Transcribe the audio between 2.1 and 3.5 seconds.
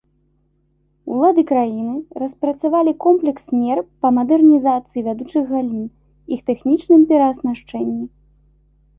распрацавалі комплекс